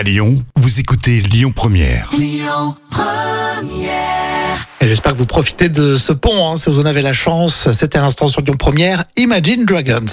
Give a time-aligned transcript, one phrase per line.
[0.00, 2.10] À Lyon, vous écoutez Lyon Première.
[4.80, 7.70] Et j'espère que vous profitez de ce pont, hein, si vous en avez la chance.
[7.72, 10.06] C'était à l'instant sur Lyon Première, Imagine Dragons.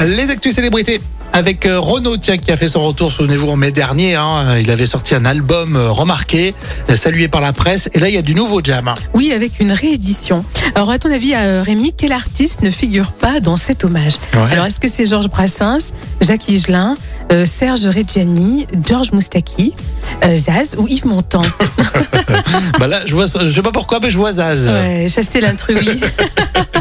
[0.00, 1.00] Les actus célébrités
[1.32, 4.14] avec euh, Renaud, tiens, qui a fait son retour, souvenez-vous, en mai dernier.
[4.14, 4.58] hein.
[4.58, 6.54] il avait sorti un album euh, remarqué,
[6.90, 7.88] euh, salué par la presse.
[7.94, 8.92] Et là, il y a du nouveau jam.
[9.14, 10.44] Oui, avec une réédition.
[10.74, 14.52] Alors, à ton avis, Rémi, quel artiste ne figure pas dans cet hommage Ouais.
[14.52, 16.96] Alors, est-ce que c'est Georges Brassens, Jacques Higelin,
[17.30, 19.74] euh, Serge Reggiani, Georges Moustaki,
[20.24, 21.42] euh, Zaz ou Yves Montand
[22.78, 24.66] bah là, je vois, je sais pas pourquoi, mais je vois Zaz.
[24.66, 26.00] Ouais, chasser l'intrus, oui.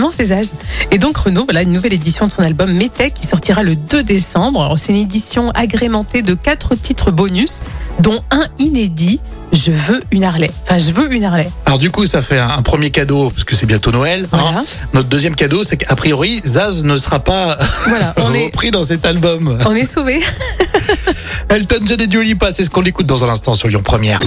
[0.00, 0.52] Effectivement, c'est Zaz.
[0.90, 4.02] Et donc, Renaud, voilà une nouvelle édition de son album Métèque qui sortira le 2
[4.02, 4.62] décembre.
[4.62, 7.60] Alors, c'est une édition agrémentée de quatre titres bonus,
[7.98, 9.20] dont un inédit.
[9.52, 10.50] Je veux une Harley.
[10.62, 11.50] Enfin, je veux une Harley.
[11.66, 14.26] Alors du coup, ça fait un, un premier cadeau, parce que c'est bientôt Noël.
[14.32, 14.38] hein.
[14.40, 14.62] Voilà.
[14.94, 18.84] Notre deuxième cadeau, c'est qu'a priori, Zaz ne sera pas Voilà, on est, repris dans
[18.84, 19.58] cet album.
[19.66, 20.20] on est sauvés.
[21.48, 24.20] Elton John et Dua Lipa, c'est ce qu'on écoute dans un instant sur Lyon Première.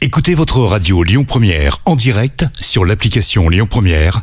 [0.00, 4.22] Écoutez votre radio Lyon Première en direct sur l'application Lyon Première,